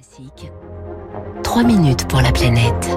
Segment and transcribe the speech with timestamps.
[0.00, 0.50] Classique.
[1.42, 2.88] 3 minutes pour la planète.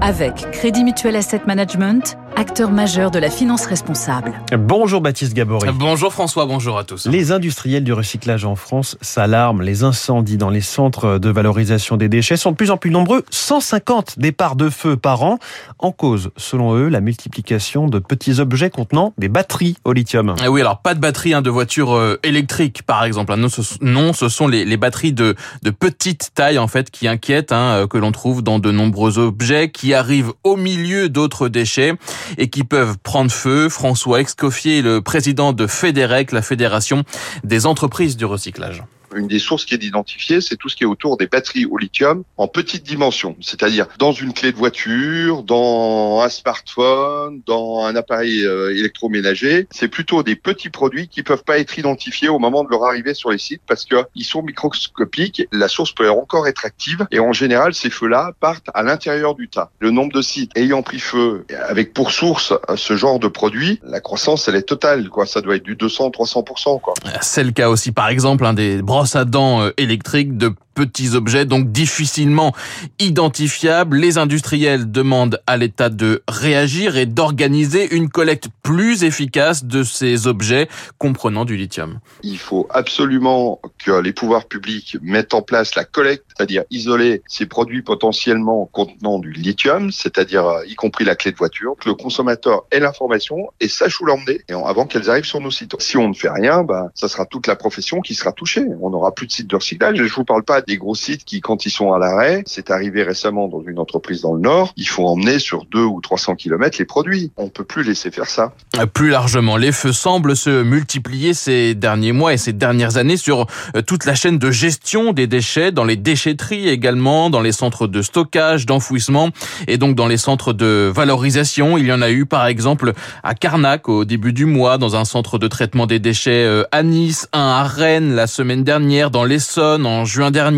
[0.00, 4.32] Avec Crédit Mutuel Asset Management, acteur majeur de la finance responsable.
[4.56, 5.68] Bonjour Baptiste Gabory.
[5.74, 7.06] Bonjour François, bonjour à tous.
[7.06, 9.62] Les industriels du recyclage en France s'alarment.
[9.62, 13.24] Les incendies dans les centres de valorisation des déchets sont de plus en plus nombreux.
[13.30, 15.38] 150 départs de feu par an.
[15.78, 20.34] En cause, selon eux, la multiplication de petits objets contenant des batteries au lithium.
[20.42, 23.34] Ah oui, alors pas de batteries hein, de voitures euh, électriques par exemple.
[23.36, 27.06] Non, ce, non, ce sont les, les batteries de, de, petite taille en fait qui
[27.06, 31.48] inquiètent, hein, euh, que l'on trouve dans de nombreux objets, qui arrivent au milieu d'autres
[31.48, 31.94] déchets
[32.38, 33.68] et qui peuvent prendre feu.
[33.68, 37.04] François Excoffier, le président de Fédérec, la fédération
[37.42, 38.82] des entreprises du recyclage
[39.14, 41.78] une des sources qui est identifiée, c'est tout ce qui est autour des batteries au
[41.78, 47.96] lithium en petite dimension, c'est-à-dire dans une clé de voiture, dans un smartphone, dans un
[47.96, 49.66] appareil euh, électroménager.
[49.70, 53.14] C'est plutôt des petits produits qui peuvent pas être identifiés au moment de leur arrivée
[53.14, 55.46] sur les sites parce qu'ils sont microscopiques.
[55.52, 59.48] La source peut encore être active et en général, ces feux-là partent à l'intérieur du
[59.48, 59.70] tas.
[59.78, 64.00] Le nombre de sites ayant pris feu avec pour source ce genre de produit, la
[64.00, 65.08] croissance, elle est totale.
[65.08, 65.26] Quoi.
[65.26, 66.80] Ça doit être du 200-300%.
[67.20, 71.44] C'est le cas aussi, par exemple, des brosses à dents euh, électriques de petits objets,
[71.44, 72.52] donc difficilement
[72.98, 73.96] identifiables.
[73.96, 80.26] Les industriels demandent à l'État de réagir et d'organiser une collecte plus efficace de ces
[80.26, 82.00] objets comprenant du lithium.
[82.22, 87.46] Il faut absolument que les pouvoirs publics mettent en place la collecte, c'est-à-dire isoler ces
[87.46, 91.94] produits potentiellement contenant du lithium, c'est-à-dire euh, y compris la clé de voiture, que le
[91.94, 95.74] consommateur ait l'information et sache où l'emmener avant qu'elles arrivent sur nos sites.
[95.80, 98.64] Si on ne fait rien, bah, ça sera toute la profession qui sera touchée.
[98.80, 99.96] On n'aura plus de sites de recyclage.
[99.96, 103.02] Je vous parle pas des gros sites qui, quand ils sont à l'arrêt, c'est arrivé
[103.02, 106.78] récemment dans une entreprise dans le Nord, il faut emmener sur 2 ou 300 km
[106.78, 107.32] les produits.
[107.36, 108.52] On peut plus laisser faire ça.
[108.92, 113.46] Plus largement, les feux semblent se multiplier ces derniers mois et ces dernières années sur
[113.76, 117.86] euh, toute la chaîne de gestion des déchets, dans les déchetteries également, dans les centres
[117.86, 119.30] de stockage, d'enfouissement
[119.68, 121.78] et donc dans les centres de valorisation.
[121.78, 125.04] Il y en a eu par exemple à Carnac au début du mois, dans un
[125.04, 129.24] centre de traitement des déchets euh, à Nice, un à Rennes la semaine dernière, dans
[129.24, 130.53] l'Essonne en juin dernier,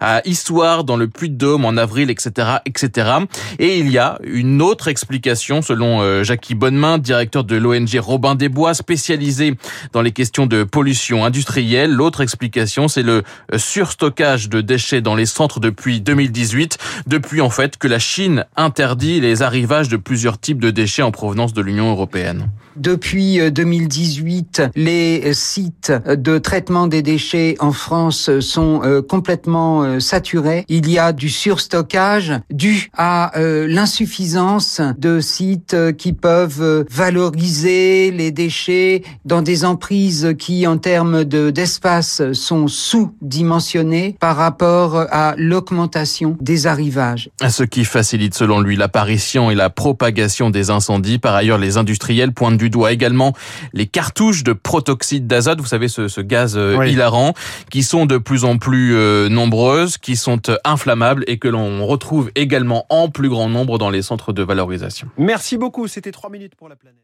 [0.00, 3.10] à Histoire dans le Puy-de-Dôme en avril, etc., etc.
[3.58, 8.34] Et il y a une autre explication selon euh, Jackie Bonnemain, directeur de l'ONG Robin
[8.34, 9.56] des Bois, spécialisé
[9.92, 11.92] dans les questions de pollution industrielle.
[11.92, 13.22] L'autre explication, c'est le
[13.52, 18.44] euh, surstockage de déchets dans les centres depuis 2018, depuis en fait que la Chine
[18.56, 22.48] interdit les arrivages de plusieurs types de déchets en provenance de l'Union européenne.
[22.76, 30.00] Depuis 2018, euh, les sites de traitement des déchets en France sont euh, complètement euh,
[30.00, 30.64] saturés.
[30.68, 39.02] Il y a du surstockage dû à l'insuffisance de sites qui peuvent valoriser les déchets
[39.24, 46.66] dans des emprises qui, en termes de, d'espace, sont sous-dimensionnées par rapport à l'augmentation des
[46.66, 46.91] arrivages.
[47.48, 51.18] Ce qui facilite, selon lui, l'apparition et la propagation des incendies.
[51.18, 53.32] Par ailleurs, les industriels pointent du doigt également
[53.72, 57.34] les cartouches de protoxyde d'azote, vous savez ce, ce gaz euh, hilarant,
[57.70, 61.86] qui sont de plus en plus euh, nombreuses, qui sont euh, inflammables et que l'on
[61.86, 65.08] retrouve également en plus grand nombre dans les centres de valorisation.
[65.18, 66.98] Merci beaucoup, c'était trois minutes pour la planète.